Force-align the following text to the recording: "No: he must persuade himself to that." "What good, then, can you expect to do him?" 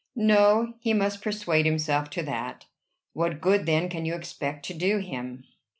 "No: 0.15 0.73
he 0.79 0.95
must 0.95 1.21
persuade 1.21 1.65
himself 1.67 2.09
to 2.09 2.23
that." 2.23 2.65
"What 3.13 3.39
good, 3.39 3.67
then, 3.67 3.87
can 3.87 4.03
you 4.03 4.15
expect 4.15 4.65
to 4.65 4.73
do 4.73 4.97
him?" 4.97 5.43